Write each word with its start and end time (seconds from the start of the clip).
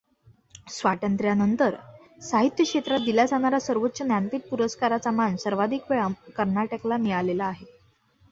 स्वातंत्र्यानंतर 0.69 1.75
साहित्य 2.21 2.63
क्षेत्रात 2.63 2.99
दिला 2.99 3.25
जाणाऱ्या 3.25 3.59
सर्वोच्च 3.59 4.01
ज्ञानपीठ 4.01 4.49
पुरस्काराचा 4.49 5.11
मान 5.11 5.35
सर्वाधिक 5.35 5.91
वेळा 5.91 6.07
कर्नाटकला 6.35 6.97
मिळालेला 6.97 7.45
आहे. 7.45 7.65